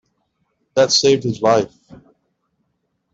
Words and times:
That 0.73 0.91
saved 0.91 1.25
his 1.25 1.43
life. 1.43 1.71